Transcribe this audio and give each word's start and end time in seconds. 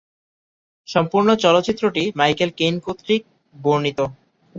সম্পূর্ণ 0.87 1.29
চলচ্চিত্রটি 1.35 2.03
Michael 2.15 2.49
Caine 2.59 2.75
কর্তৃক 2.79 3.21
বর্ণিত। 3.55 3.99